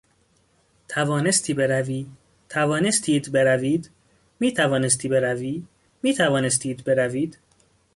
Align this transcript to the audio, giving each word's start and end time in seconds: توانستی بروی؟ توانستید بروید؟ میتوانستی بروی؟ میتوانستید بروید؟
توانستی 0.87 1.53
بروی؟ 1.53 2.07
توانستید 2.49 3.31
بروید؟ 3.31 3.91
میتوانستی 4.39 5.09
بروی؟ 5.09 5.65
میتوانستید 6.03 6.83
بروید؟ 6.83 7.37